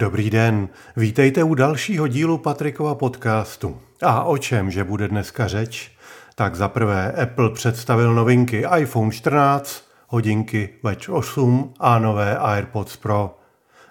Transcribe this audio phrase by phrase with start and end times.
[0.00, 3.80] Dobrý den, vítejte u dalšího dílu Patrikova podcastu.
[4.02, 5.92] A o čem, že bude dneska řeč?
[6.34, 13.38] Tak za prvé Apple představil novinky iPhone 14, hodinky Watch 8 a nové AirPods Pro.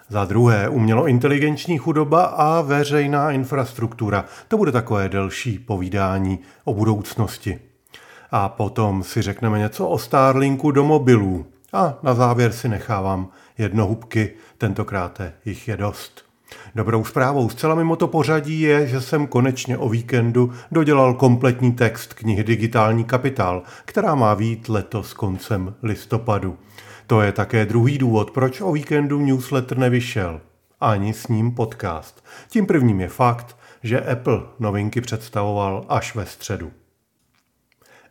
[0.08, 4.24] Za druhé umělo inteligenční chudoba a veřejná infrastruktura.
[4.48, 7.58] To bude takové delší povídání o budoucnosti.
[8.30, 11.46] A potom si řekneme něco o Starlinku do mobilů.
[11.72, 13.28] A na závěr si nechávám
[13.60, 16.30] jednohubky, tentokrát jich je dost.
[16.74, 22.14] Dobrou zprávou zcela mimo to pořadí je, že jsem konečně o víkendu dodělal kompletní text
[22.14, 26.58] knihy Digitální kapitál, která má vít letos koncem listopadu.
[27.06, 30.40] To je také druhý důvod, proč o víkendu newsletter nevyšel.
[30.80, 32.24] Ani s ním podcast.
[32.48, 36.72] Tím prvním je fakt, že Apple novinky představoval až ve středu.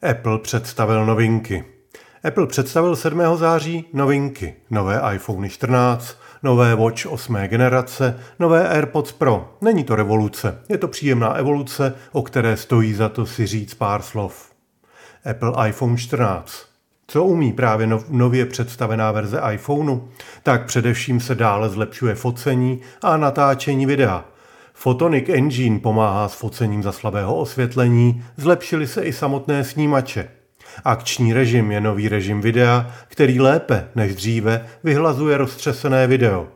[0.10, 1.79] Apple představil novinky.
[2.24, 3.22] Apple představil 7.
[3.36, 4.56] září novinky.
[4.70, 7.36] Nové iPhone 14, nové Watch 8.
[7.36, 9.58] generace, nové AirPods Pro.
[9.62, 14.02] Není to revoluce, je to příjemná evoluce, o které stojí za to si říct pár
[14.02, 14.52] slov.
[15.30, 16.54] Apple iPhone 14.
[17.08, 20.00] Co umí právě nově představená verze iPhoneu?
[20.44, 24.26] Tak především se dále zlepšuje focení a natáčení videa.
[24.74, 30.39] Photonic Engine pomáhá s focením za slabého osvětlení, zlepšily se i samotné snímače.
[30.86, 36.48] Akční režim je nový režim videa, který lépe než dříve vyhlazuje roztřesené video.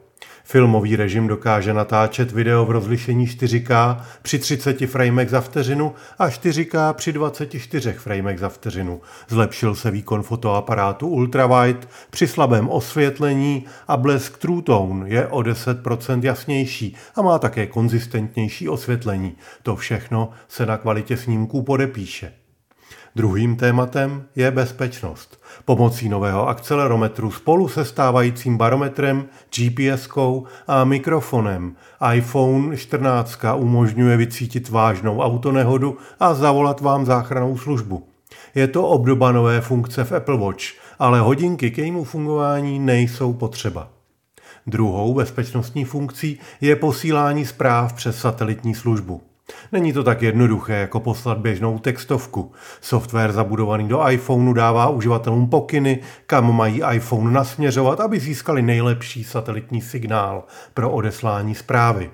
[0.46, 6.94] Filmový režim dokáže natáčet video v rozlišení 4K při 30 framech za vteřinu a 4K
[6.94, 9.02] při 24 framech za vteřinu.
[9.28, 16.24] Zlepšil se výkon fotoaparátu ultrawide při slabém osvětlení a blesk True Tone je o 10%
[16.24, 19.36] jasnější a má také konzistentnější osvětlení.
[19.64, 22.43] To všechno se na kvalitě snímků podepíše.
[23.16, 25.42] Druhým tématem je bezpečnost.
[25.66, 29.26] Pomocí nového akcelerometru spolu se stávajícím barometrem,
[29.56, 31.76] GPS-kou a mikrofonem
[32.14, 38.08] iPhone 14 umožňuje vycítit vážnou autonehodu a zavolat vám záchranou službu.
[38.56, 40.64] Je to obdoba nové funkce v Apple Watch,
[41.00, 43.90] ale hodinky k jejímu fungování nejsou potřeba.
[44.68, 49.22] Druhou bezpečnostní funkcí je posílání zpráv přes satelitní službu.
[49.72, 52.52] Není to tak jednoduché, jako poslat běžnou textovku.
[52.82, 59.82] Software zabudovaný do iPhoneu dává uživatelům pokyny, kam mají iPhone nasměřovat, aby získali nejlepší satelitní
[59.82, 60.44] signál
[60.74, 62.12] pro odeslání zprávy.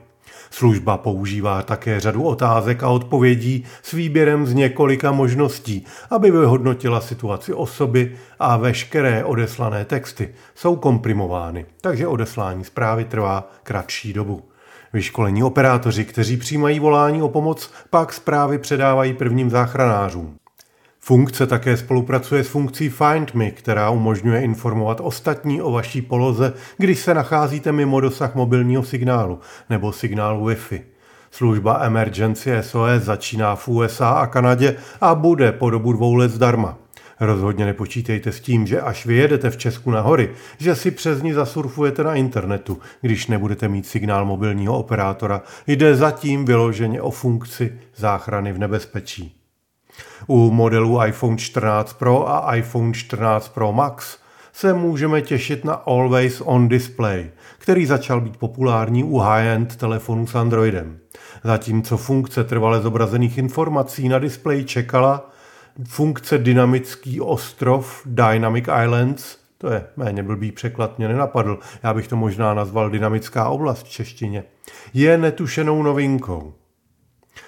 [0.51, 7.53] Služba používá také řadu otázek a odpovědí s výběrem z několika možností, aby vyhodnotila situaci
[7.53, 14.48] osoby a veškeré odeslané texty jsou komprimovány, takže odeslání zprávy trvá kratší dobu.
[14.94, 20.35] Vyškolení operátoři, kteří přijímají volání o pomoc, pak zprávy předávají prvním záchranářům.
[21.00, 27.00] Funkce také spolupracuje s funkcí Find Me, která umožňuje informovat ostatní o vaší poloze, když
[27.00, 29.39] se nacházíte mimo dosah mobilního signálu
[29.69, 30.81] nebo signálu Wi-Fi.
[31.31, 36.77] Služba Emergency SOS začíná v USA a Kanadě a bude po dobu dvou let zdarma.
[37.19, 41.34] Rozhodně nepočítejte s tím, že až vyjedete v Česku na hory, že si přes ní
[41.34, 45.41] zasurfujete na internetu, když nebudete mít signál mobilního operátora.
[45.68, 49.35] Jde zatím vyloženě o funkci záchrany v nebezpečí.
[50.28, 54.18] U modelů iPhone 14 Pro a iPhone 14 Pro Max
[54.53, 60.36] se můžeme těšit na Always On Display, který začal být populární u high-end telefonů s
[60.36, 61.00] Androidem.
[61.44, 65.30] Zatímco funkce trvale zobrazených informací na displeji čekala,
[65.88, 72.16] funkce dynamický ostrov Dynamic Islands, to je méně blbý překlad, mě nenapadl, já bych to
[72.16, 74.44] možná nazval dynamická oblast v češtině,
[74.94, 76.53] je netušenou novinkou.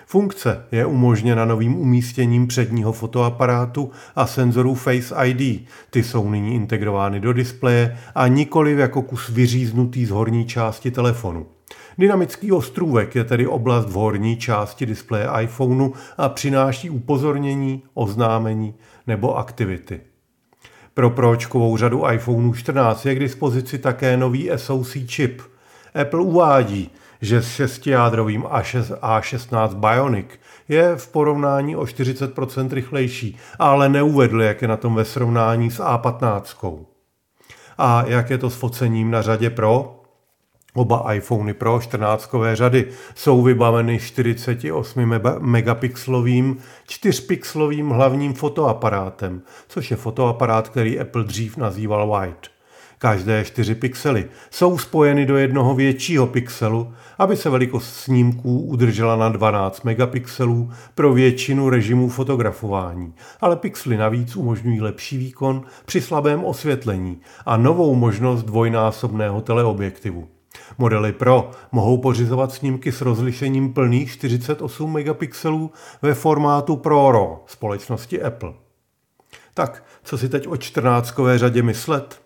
[0.06, 5.68] Funkce je umožněna novým umístěním předního fotoaparátu a senzorů Face ID.
[5.90, 11.48] Ty jsou nyní integrovány do displeje a nikoli jako kus vyříznutý z horní části telefonu.
[12.01, 18.73] Dynamický ostrůvek je tedy oblast v horní části displeje iPhoneu a přináší upozornění, oznámení
[19.08, 20.02] nebo aktivity.
[20.93, 25.41] Pro pročkovou řadu iPhone 14 je k dispozici také nový SoC čip.
[26.02, 26.91] Apple uvádí,
[27.22, 28.43] že s šestijádrovým
[29.02, 30.28] A16 Bionic
[30.70, 35.79] je v porovnání o 40% rychlejší, ale neuvedl, jak je na tom ve srovnání s
[35.79, 36.85] A15.
[37.78, 40.01] A jak je to s focením na řadě Pro?
[40.73, 46.58] Oba iPhony Pro 14 řady jsou vybaveny 48 megapixelovým
[46.90, 52.52] 4-pixelovým hlavním fotoaparátem, což je fotoaparát, který Apple dřív nazýval Wide.
[52.97, 59.29] Každé 4 pixely jsou spojeny do jednoho většího pixelu, aby se velikost snímků udržela na
[59.29, 67.22] 12 megapixelů pro většinu režimů fotografování, ale pixely navíc umožňují lepší výkon při slabém osvětlení
[67.46, 70.28] a novou možnost dvojnásobného teleobjektivu.
[70.78, 75.72] Modely Pro mohou pořizovat snímky s rozlišením plných 48 megapixelů
[76.02, 78.53] ve formátu ProRAW společnosti Apple.
[79.53, 82.22] Tak, co si teď o 14 řadě myslet?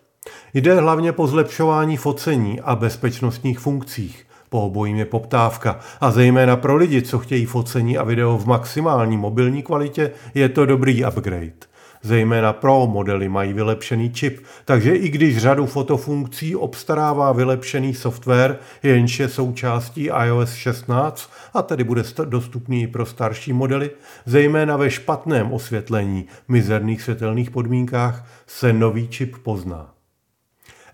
[0.54, 4.26] Jde hlavně po zlepšování focení a bezpečnostních funkcích.
[4.48, 9.16] Po obojím je poptávka a zejména pro lidi, co chtějí focení a video v maximální
[9.16, 11.75] mobilní kvalitě, je to dobrý upgrade.
[12.06, 19.20] Zejména Pro modely mají vylepšený čip, takže i když řadu fotofunkcí obstarává vylepšený software, jenž
[19.20, 23.90] je součástí iOS 16 a tedy bude dostupný i pro starší modely,
[24.26, 29.94] zejména ve špatném osvětlení, mizerných světelných podmínkách se nový čip pozná.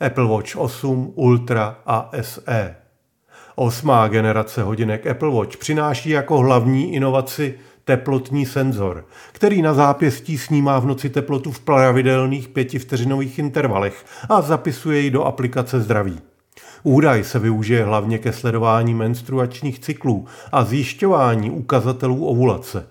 [0.01, 2.77] Apple Watch 8, Ultra a SE.
[3.55, 7.55] Osmá generace hodinek Apple Watch přináší jako hlavní inovaci
[7.85, 15.01] teplotní senzor, který na zápěstí snímá v noci teplotu v pravidelných pětivteřinových intervalech a zapisuje
[15.01, 16.21] ji do aplikace zdraví.
[16.83, 22.87] Údaj se využije hlavně ke sledování menstruačních cyklů a zjišťování ukazatelů ovulace.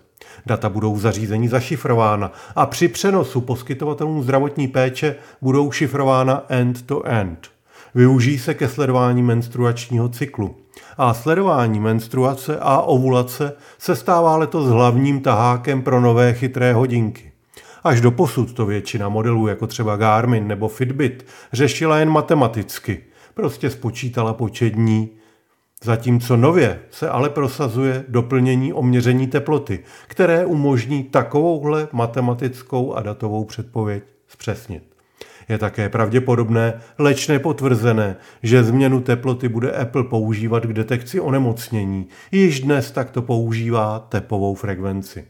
[0.46, 7.52] Data budou v zařízení zašifrována a při přenosu poskytovatelům zdravotní péče budou šifrována end-to-end.
[7.96, 10.56] Využijí se ke sledování menstruačního cyklu
[10.98, 17.32] a sledování menstruace a ovulace se stává letos hlavním tahákem pro nové chytré hodinky.
[17.84, 23.04] Až do posud to většina modelů, jako třeba Garmin nebo Fitbit, řešila jen matematicky.
[23.34, 25.10] Prostě spočítala počet dní.
[25.84, 33.46] Zatímco nově se ale prosazuje doplnění o měření teploty, které umožní takovouhle matematickou a datovou
[33.46, 34.91] předpověď zpřesnit.
[35.50, 42.08] Je také pravděpodobné, leč nepotvrzené, že změnu teploty bude Apple používat k detekci onemocnění.
[42.32, 45.26] Již dnes takto používá tepovou frekvenci.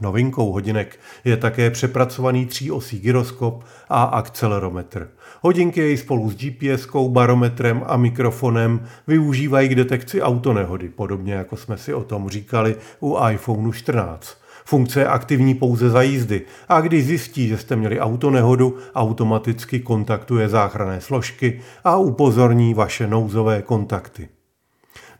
[0.00, 5.10] Novinkou hodinek je také přepracovaný tříosý gyroskop a akcelerometr.
[5.40, 11.78] Hodinky jej spolu s gps barometrem a mikrofonem využívají k detekci autonehody, podobně jako jsme
[11.78, 14.45] si o tom říkali u iPhoneu 14.
[14.68, 20.48] Funkce je aktivní pouze za jízdy a když zjistí, že jste měli autonehodu, automaticky kontaktuje
[20.48, 24.28] záchranné složky a upozorní vaše nouzové kontakty.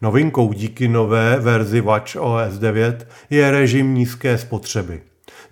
[0.03, 5.03] Novinkou díky nové verzi Watch OS 9 je režim nízké spotřeby.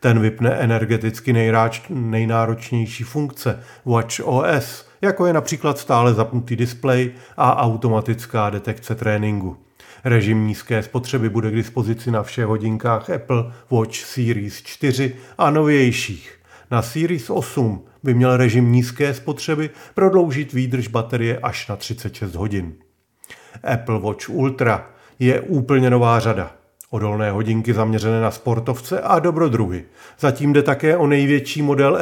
[0.00, 7.56] Ten vypne energeticky nejráč, nejnáročnější funkce Watch OS, jako je například stále zapnutý displej a
[7.56, 9.56] automatická detekce tréninku.
[10.04, 16.38] Režim nízké spotřeby bude k dispozici na všech hodinkách Apple Watch Series 4 a novějších.
[16.70, 22.74] Na Series 8 by měl režim nízké spotřeby prodloužit výdrž baterie až na 36 hodin.
[23.62, 26.54] Apple Watch Ultra je úplně nová řada.
[26.90, 29.84] Odolné hodinky zaměřené na sportovce a dobrodruhy.
[30.20, 31.98] Zatím jde také o největší model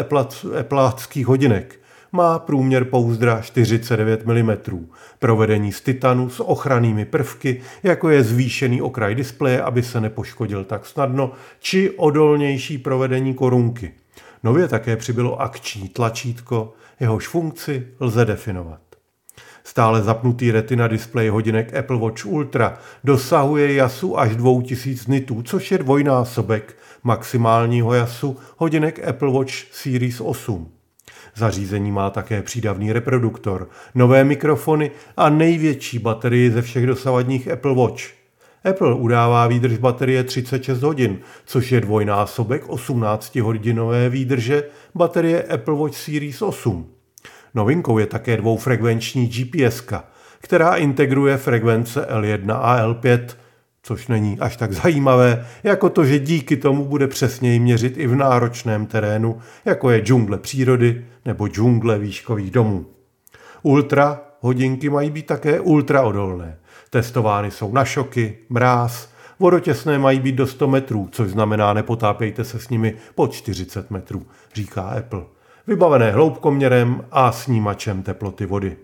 [0.61, 1.82] Appleáckých hodinek
[2.13, 4.53] má průměr pouzdra 49 mm,
[5.19, 10.87] provedení z titanu s ochrannými prvky, jako je zvýšený okraj displeje, aby se nepoškodil tak
[10.87, 13.93] snadno, či odolnější provedení korunky.
[14.43, 18.81] Nově také přibylo akční tlačítko, jehož funkci lze definovat.
[19.65, 25.79] Stále zapnutý retina displej hodinek Apple Watch Ultra dosahuje jasu až 2000 nitů, což je
[25.79, 30.82] dvojnásobek maximálního jasu hodinek Apple Watch Series 8.
[31.35, 38.03] Zařízení má také přídavný reproduktor, nové mikrofony a největší baterii ze všech dosavadních Apple Watch.
[38.65, 46.43] Apple udává výdrž baterie 36 hodin, což je dvojnásobek 18-hodinové výdrže baterie Apple Watch Series
[46.43, 46.87] 8.
[47.55, 49.83] Novinkou je také dvoufrekvenční GPS,
[50.41, 53.27] která integruje frekvence L1 a L5
[53.83, 58.17] což není až tak zajímavé, jako to, že díky tomu bude přesněji měřit i v
[58.17, 62.87] náročném terénu, jako je džungle přírody nebo džungle výškových domů.
[63.63, 66.59] Ultra hodinky mají být také ultraodolné.
[66.91, 69.09] Testovány jsou na šoky, mráz,
[69.39, 74.27] vodotěsné mají být do 100 metrů, což znamená nepotápějte se s nimi pod 40 metrů,
[74.55, 75.23] říká Apple.
[75.67, 78.77] Vybavené hloubkoměrem a snímačem teploty vody.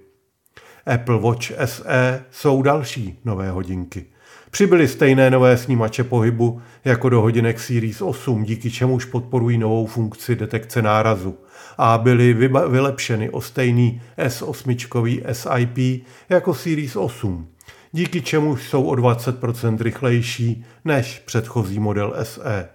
[0.87, 4.07] Apple Watch SE jsou další nové hodinky–
[4.50, 10.37] Přibyly stejné nové snímače pohybu jako do hodinek Series 8, díky čemuž podporují novou funkci
[10.37, 11.38] detekce nárazu
[11.78, 12.35] a byly
[12.69, 17.49] vylepšeny o stejný S8 SIP jako Series 8,
[17.93, 22.69] díky čemuž jsou o 20% rychlejší než předchozí model SE.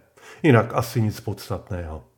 [0.43, 2.12] Jinak asi nic podstatného.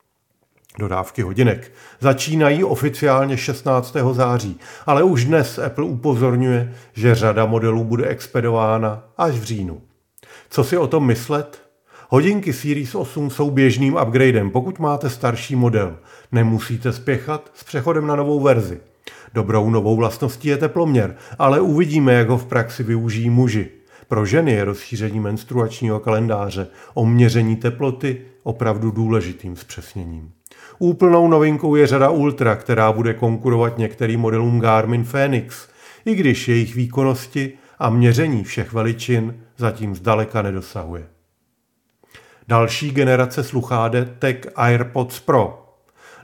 [0.80, 3.96] Dodávky hodinek začínají oficiálně 16.
[4.12, 9.82] září, ale už dnes Apple upozorňuje, že řada modelů bude expedována až v říjnu.
[10.50, 11.62] Co si o tom myslet?
[12.10, 15.98] Hodinky Series 8 jsou běžným upgradem, pokud máte starší model.
[16.32, 18.80] Nemusíte spěchat s přechodem na novou verzi.
[19.34, 23.70] Dobrou novou vlastností je teploměr, ale uvidíme, jak ho v praxi využijí muži.
[24.08, 30.35] Pro ženy je rozšíření menstruačního kalendáře o měření teploty opravdu důležitým zpřesněním.
[30.80, 35.68] Úplnou novinkou je řada Ultra, která bude konkurovat některým modelům Garmin Fenix,
[36.06, 41.08] i když jejich výkonnosti a měření všech veličin zatím zdaleka nedosahuje.
[42.48, 45.62] Další generace sluchátek AirPods Pro.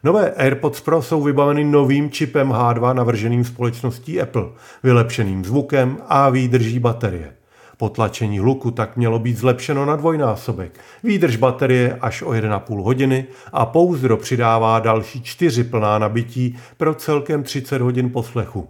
[0.03, 4.50] Nové AirPods Pro jsou vybaveny novým čipem H2 navrženým společností Apple,
[4.84, 7.41] vylepšeným zvukem a výdrží baterie.
[7.82, 10.80] Potlačení hluku tak mělo být zlepšeno na dvojnásobek.
[11.04, 17.44] Výdrž baterie až o 1,5 hodiny a pouzdro přidává další čtyři plná nabití pro celkem
[17.44, 18.70] 30 hodin poslechu.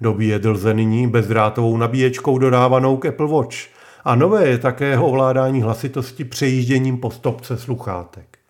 [0.00, 3.56] Dobíjet lze nyní bezdrátovou nabíječkou dodávanou k Apple Watch
[4.04, 8.41] a nové je také ovládání hlasitosti přejížděním po stopce sluchátek.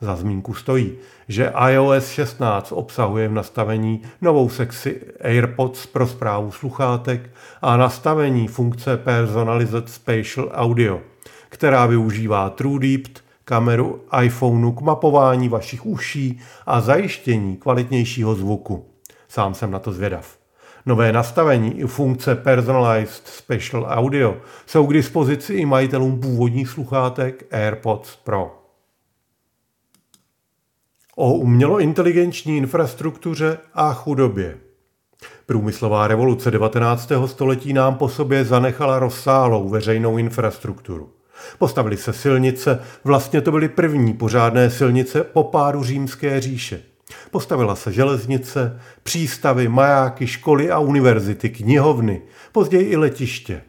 [0.00, 0.92] Za zmínku stojí,
[1.28, 7.30] že iOS 16 obsahuje v nastavení novou sekci AirPods pro zprávu sluchátek
[7.62, 11.00] a nastavení funkce Personalized Spatial Audio,
[11.48, 13.02] která využívá TrueDeep,
[13.44, 18.86] kameru iPhoneu k mapování vašich uší a zajištění kvalitnějšího zvuku.
[19.28, 20.38] Sám jsem na to zvědav.
[20.86, 24.36] Nové nastavení i funkce Personalized Special Audio
[24.66, 28.57] jsou k dispozici i majitelům původních sluchátek AirPods Pro.
[31.20, 34.56] O umělointeligenční infrastruktuře a chudobě.
[35.46, 37.12] Průmyslová revoluce 19.
[37.26, 41.10] století nám po sobě zanechala rozsálou veřejnou infrastrukturu.
[41.58, 46.82] Postavily se silnice, vlastně to byly první pořádné silnice po pádu římské říše.
[47.30, 52.22] Postavila se železnice, přístavy, majáky, školy a univerzity, knihovny,
[52.52, 53.62] později i letiště.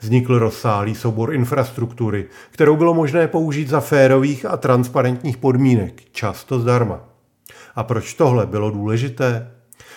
[0.00, 7.00] Vznikl rozsáhlý soubor infrastruktury, kterou bylo možné použít za férových a transparentních podmínek, často zdarma.
[7.76, 9.50] A proč tohle bylo důležité?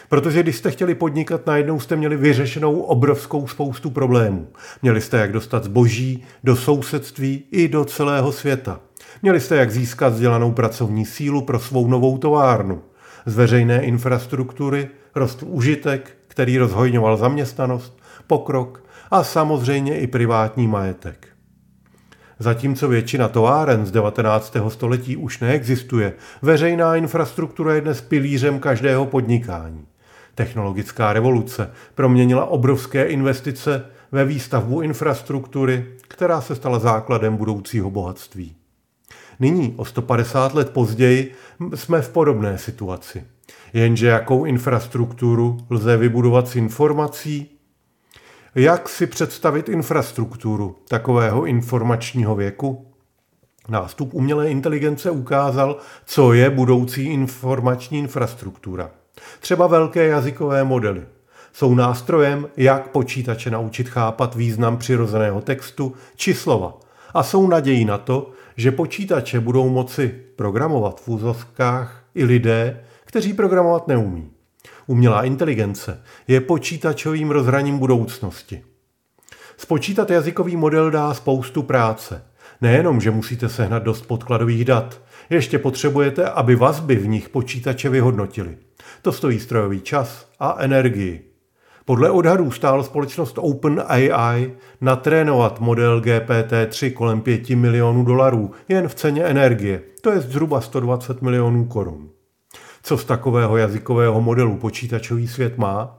[0.10, 4.48] Protože když jste chtěli podnikat, najednou jste měli vyřešenou obrovskou spoustu problémů.
[4.82, 8.80] Měli jste jak dostat zboží do sousedství i do celého světa.
[9.22, 12.82] Měli jste jak získat vzdělanou pracovní sílu pro svou novou továrnu.
[13.26, 21.28] Z veřejné infrastruktury rostl užitek, který rozhojňoval zaměstnanost, pokrok a samozřejmě i privátní majetek.
[22.40, 24.56] Zatímco většina továren z 19.
[24.68, 29.86] století už neexistuje, veřejná infrastruktura je dnes pilířem každého podnikání.
[30.36, 38.56] Technologická revoluce proměnila obrovské investice ve výstavbu infrastruktury, která se stala základem budoucího bohatství.
[39.40, 41.32] Nyní, o 150 let později,
[41.76, 43.24] jsme v podobné situaci.
[43.74, 47.61] Jenže jakou infrastrukturu lze vybudovat s informací?
[48.56, 52.86] Jak si představit infrastrukturu takového informačního věku?
[53.70, 58.92] Nástup umělé inteligence ukázal, co je budoucí informační infrastruktura.
[59.40, 61.06] Třeba velké jazykové modely.
[61.54, 66.80] Jsou nástrojem, jak počítače naučit chápat význam přirozeného textu či slova.
[67.14, 73.34] A jsou nadějí na to, že počítače budou moci programovat v úzovkách i lidé, kteří
[73.34, 74.32] programovat neumí.
[74.92, 78.64] Umělá inteligence je počítačovým rozhraním budoucnosti.
[79.58, 82.24] Spočítat jazykový model dá spoustu práce.
[82.62, 88.58] Nejenom, že musíte sehnat dost podkladových dat, ještě potřebujete, aby vazby v nich počítače vyhodnotili.
[89.02, 91.32] To stojí strojový čas a energii.
[91.86, 99.24] Podle odhadů stálo společnost OpenAI natrénovat model GPT-3 kolem 5 milionů dolarů jen v ceně
[99.24, 102.11] energie, to je zhruba 120 milionů korun.
[102.84, 105.98] Co z takového jazykového modelu počítačový svět má?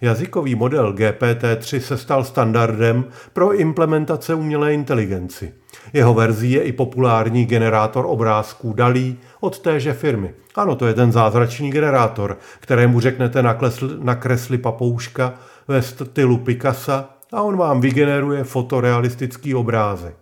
[0.00, 5.52] Jazykový model GPT-3 se stal standardem pro implementace umělé inteligenci.
[5.92, 10.34] Jeho verzí je i populární generátor obrázků DALí od téže firmy.
[10.54, 15.34] Ano, to je ten zázračný generátor, kterému řeknete naklesl, nakresli papouška
[15.68, 20.16] ve stylu Picasa a on vám vygeneruje fotorealistický obrázek.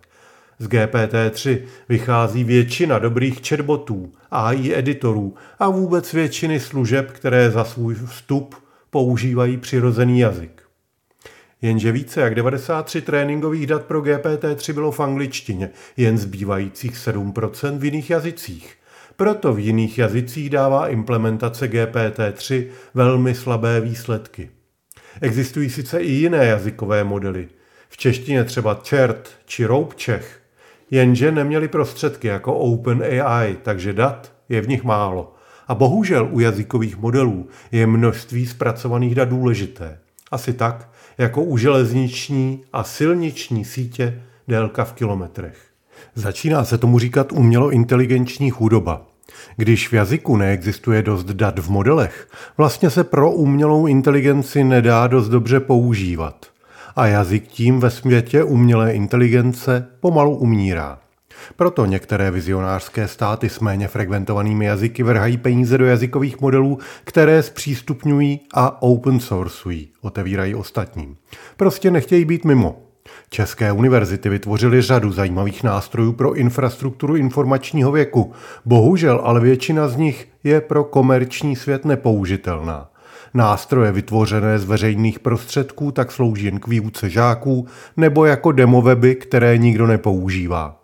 [0.59, 7.95] Z GPT-3 vychází většina dobrých chatbotů, AI editorů a vůbec většiny služeb, které za svůj
[7.95, 8.55] vstup
[8.89, 10.61] používají přirozený jazyk.
[11.61, 17.85] Jenže více jak 93 tréninkových dat pro GPT-3 bylo v angličtině, jen zbývajících 7% v
[17.85, 18.75] jiných jazycích.
[19.15, 24.49] Proto v jiných jazycích dává implementace GPT-3 velmi slabé výsledky.
[25.21, 27.47] Existují sice i jiné jazykové modely,
[27.89, 30.42] v češtině třeba čert či roupčech,
[30.93, 35.35] jenže neměli prostředky jako OpenAI, takže dat je v nich málo.
[35.67, 39.99] A bohužel u jazykových modelů je množství zpracovaných dat důležité.
[40.31, 45.57] Asi tak, jako u železniční a silniční sítě délka v kilometrech.
[46.15, 49.05] Začíná se tomu říkat umělo inteligenční chudoba.
[49.57, 55.29] Když v jazyku neexistuje dost dat v modelech, vlastně se pro umělou inteligenci nedá dost
[55.29, 56.52] dobře používat.
[56.95, 60.99] A jazyk tím ve světě umělé inteligence pomalu umírá.
[61.55, 68.39] Proto některé vizionářské státy s méně frekventovanými jazyky vrhají peníze do jazykových modelů, které zpřístupňují
[68.53, 71.15] a open sourceují, otevírají ostatním.
[71.57, 72.79] Prostě nechtějí být mimo.
[73.29, 78.31] České univerzity vytvořily řadu zajímavých nástrojů pro infrastrukturu informačního věku.
[78.65, 82.89] Bohužel, ale většina z nich je pro komerční svět nepoužitelná.
[83.33, 89.57] Nástroje vytvořené z veřejných prostředků tak slouží jen k výuce žáků nebo jako demoweby, které
[89.57, 90.79] nikdo nepoužívá.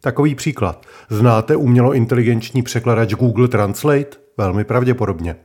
[0.00, 0.86] Takový příklad.
[1.10, 4.16] Znáte umělo inteligenční překladač Google Translate?
[4.36, 5.36] Velmi pravděpodobně.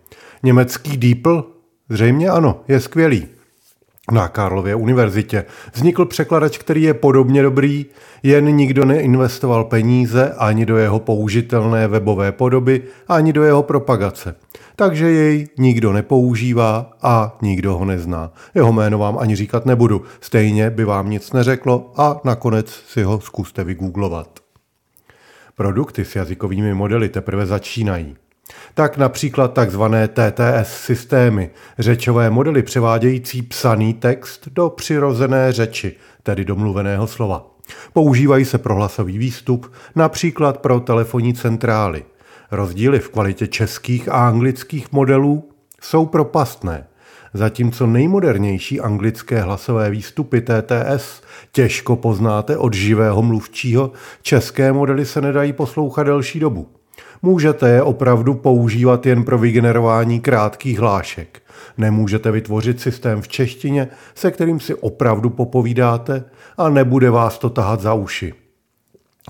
[0.44, 1.48] Německý DeepL?
[1.90, 3.28] Zřejmě ano, je skvělý.
[4.12, 7.86] Na Karlově univerzitě vznikl překladač, který je podobně dobrý,
[8.24, 14.36] jen nikdo neinvestoval peníze ani do jeho použitelné webové podoby, ani do jeho propagace.
[14.80, 18.32] Takže jej nikdo nepoužívá a nikdo ho nezná.
[18.56, 23.20] Jeho jméno vám ani říkat nebudu, stejně by vám nic neřeklo a nakonec si ho
[23.20, 24.40] zkuste vygooglovat.
[25.56, 28.16] Produkty s jazykovými modely teprve začínají.
[28.74, 29.82] Tak například tzv.
[30.08, 37.46] TTS systémy, řečové modely převádějící psaný text do přirozené řeči, tedy domluveného slova.
[37.94, 42.04] Používají se pro hlasový výstup, například pro telefonní centrály.
[42.52, 45.50] Rozdíly v kvalitě českých a anglických modelů
[45.82, 46.88] jsou propastné.
[47.34, 53.92] Zatímco nejmodernější anglické hlasové výstupy TTS těžko poznáte od živého mluvčího,
[54.22, 56.68] české modely se nedají poslouchat delší dobu.
[57.22, 61.42] Můžete je opravdu používat jen pro vygenerování krátkých hlášek.
[61.78, 66.24] Nemůžete vytvořit systém v češtině, se kterým si opravdu popovídáte
[66.58, 68.34] a nebude vás to tahat za uši.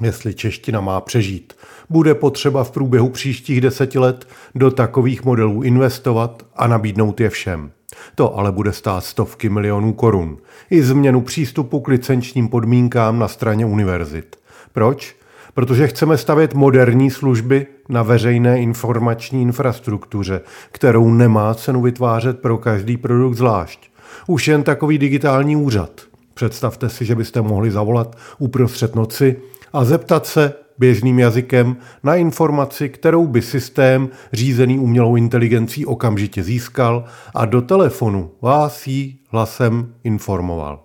[0.02, 1.54] Jestli čeština má přežít,
[1.90, 7.72] bude potřeba v průběhu příštích deseti let do takových modelů investovat a nabídnout je všem.
[8.16, 10.38] To ale bude stát stovky milionů korun.
[10.70, 14.36] I změnu přístupu k licenčním podmínkám na straně univerzit.
[14.74, 15.16] Proč?
[15.54, 22.98] Protože chceme stavět moderní služby na veřejné informační infrastruktuře, kterou nemá cenu vytvářet pro každý
[22.98, 23.90] produkt zvlášť.
[24.28, 26.02] Už jen takový digitální úřad.
[26.34, 29.36] Představte si, že byste mohli zavolat uprostřed noci
[29.74, 37.04] a zeptat se běžným jazykem na informaci, kterou by systém řízený umělou inteligencí okamžitě získal
[37.36, 40.84] a do telefonu vás jí hlasem informoval.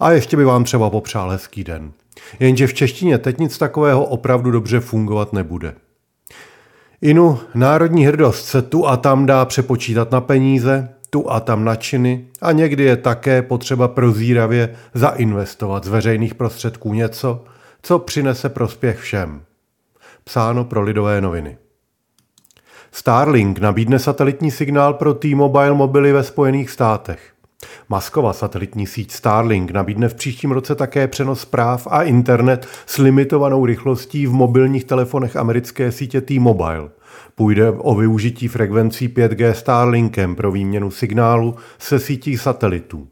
[0.00, 1.92] A ještě by vám třeba popřál hezký den.
[2.40, 5.74] Jenže v češtině teď nic takového opravdu dobře fungovat nebude.
[7.00, 11.76] Inu, národní hrdost se tu a tam dá přepočítat na peníze, tu a tam na
[11.76, 17.44] činy a někdy je také potřeba prozíravě zainvestovat z veřejných prostředků něco,
[17.84, 19.42] co přinese prospěch všem.
[20.24, 21.58] Psáno pro lidové noviny.
[22.92, 27.32] Starlink nabídne satelitní signál pro T-Mobile mobily ve Spojených státech.
[27.88, 33.66] Maskova satelitní síť Starlink nabídne v příštím roce také přenos zpráv a internet s limitovanou
[33.66, 36.90] rychlostí v mobilních telefonech americké sítě T-Mobile.
[37.34, 43.08] Půjde o využití frekvencí 5G Starlinkem pro výměnu signálu se sítí satelitů.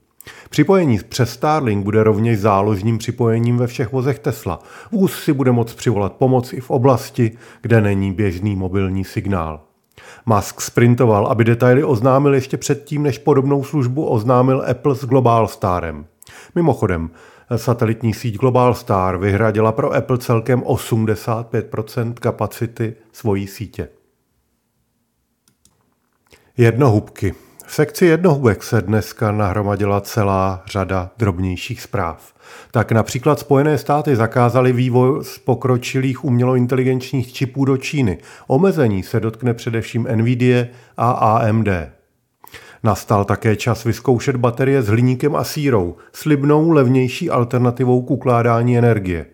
[0.51, 4.59] Připojení přes Starlink bude rovněž záložním připojením ve všech vozech Tesla.
[4.93, 9.61] Vůz si bude moct přivolat pomoc i v oblasti, kde není běžný mobilní signál.
[10.27, 16.07] Musk sprintoval, aby detaily oznámil ještě předtím, než podobnou službu oznámil Apple s Global Starem.
[16.55, 17.11] Mimochodem,
[17.57, 23.89] satelitní síť Global Star vyhradila pro Apple celkem 85% kapacity svojí sítě.
[26.57, 27.35] Jednohubky.
[27.66, 32.33] V sekci jednohubek se dneska nahromadila celá řada drobnějších zpráv.
[32.70, 38.18] Tak například Spojené státy zakázaly vývoj z pokročilých umělointeligenčních čipů do Číny.
[38.46, 41.68] Omezení se dotkne především NVIDIA a AMD.
[42.83, 49.27] Nastal také čas vyzkoušet baterie s hliníkem a sírou, slibnou levnější alternativou k ukládání energie.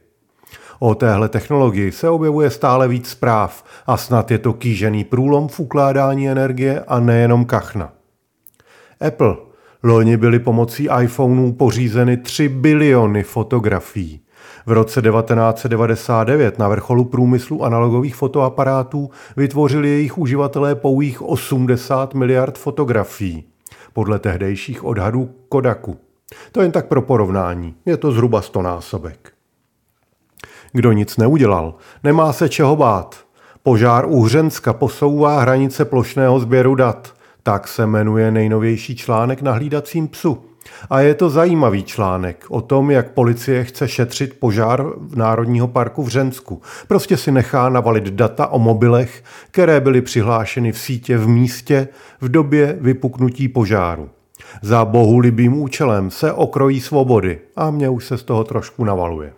[0.79, 5.61] O téhle technologii se objevuje stále víc zpráv a snad je to kýžený průlom v
[5.61, 7.98] ukládání energie a nejenom kachna.
[9.01, 9.37] Apple.
[9.83, 14.21] Loni byly pomocí iPhoneů pořízeny 3 biliony fotografií.
[14.67, 23.45] V roce 1999 na vrcholu průmyslu analogových fotoaparátů vytvořili jejich uživatelé pouhých 80 miliard fotografií,
[23.93, 25.97] podle tehdejších odhadů Kodaku.
[26.53, 29.33] To jen tak pro porovnání, je to zhruba 100 násobek.
[30.73, 33.17] Kdo nic neudělal, nemá se čeho bát.
[33.63, 40.09] Požár u Hřenska posouvá hranice plošného sběru dat– tak se jmenuje nejnovější článek na hlídacím
[40.09, 40.45] psu.
[40.91, 46.03] A je to zajímavý článek o tom, jak policie chce šetřit požár v Národního parku
[46.03, 46.63] v Řensku.
[46.89, 51.89] Prostě si nechá navalit data o mobilech, které byly přihlášeny v sítě v místě
[52.21, 54.11] v době vypuknutí požáru.
[54.63, 59.33] Za bohulibým účelem se okrojí svobody a mě už se z toho trošku navaluje.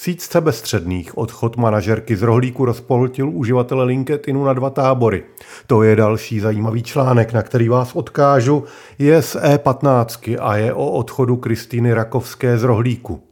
[0.00, 5.24] Síť sebestředných odchod manažerky z rohlíku rozpoltil uživatele LinkedInu na dva tábory.
[5.66, 8.64] To je další zajímavý článek, na který vás odkážu,
[8.98, 13.22] je z E15 a je o odchodu Kristýny Rakovské z rohlíku.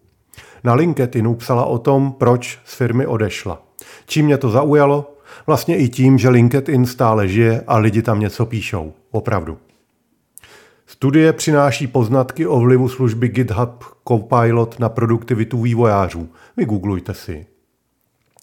[0.64, 3.62] Na LinkedInu psala o tom, proč z firmy odešla.
[4.07, 5.16] Čím mě to zaujalo?
[5.46, 8.92] Vlastně i tím, že LinkedIn stále žije a lidi tam něco píšou.
[9.11, 9.59] Opravdu.
[10.90, 16.29] Studie přináší poznatky o vlivu služby GitHub Copilot na produktivitu vývojářů.
[16.57, 17.46] Vygooglujte si.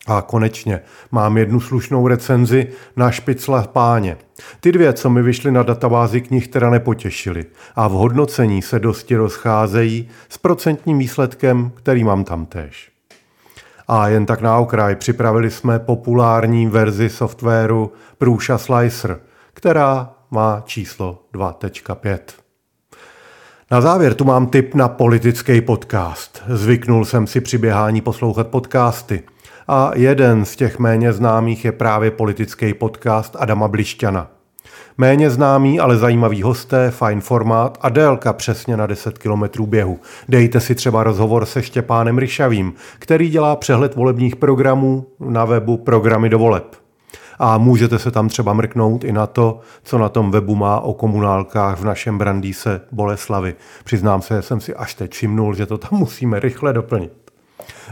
[0.08, 0.82] A konečně
[1.12, 4.18] mám jednu slušnou recenzi na špicla páně.
[4.60, 9.16] Ty dvě, co mi vyšly na databázi knih, teda nepotěšily a v hodnocení se dosti
[9.16, 12.92] rozcházejí s procentním výsledkem, který mám tam též.
[13.88, 19.20] A jen tak na okraj připravili jsme populární verzi softwaru Průša Slicer,
[19.54, 22.20] která má číslo 2.5.
[23.72, 26.44] Na závěr tu mám tip na politický podcast.
[26.48, 29.24] Zvyknul jsem si při běhání poslouchat podcasty.
[29.68, 34.28] A jeden z těch méně známých je právě politický podcast Adama Blišťana.
[34.98, 40.00] Méně známý, ale zajímavý hosté, fajn formát a délka přesně na 10 kilometrů běhu.
[40.30, 46.30] Dejte si třeba rozhovor se Štěpánem Ryšavým, který dělá přehled volebních programů na webu Programy
[46.30, 46.85] do voleb
[47.40, 50.94] a můžete se tam třeba mrknout i na to, co na tom webu má o
[50.94, 53.56] komunálkách v našem Brandýse Boleslavy.
[53.84, 57.14] Přiznám se, jsem si až teď všimnul, že to tam musíme rychle doplnit.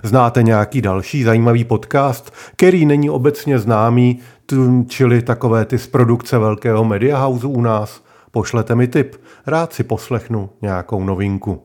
[0.03, 4.19] Znáte nějaký další zajímavý podcast, který není obecně známý,
[4.87, 8.03] čili takové ty z produkce velkého media house u nás?
[8.31, 9.15] Pošlete mi tip,
[9.47, 11.63] rád si poslechnu nějakou novinku.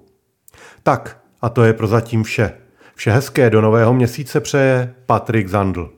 [0.83, 2.53] Tak, a to je prozatím vše.
[2.95, 5.98] Vše hezké do nového měsíce přeje Patrik Zandl.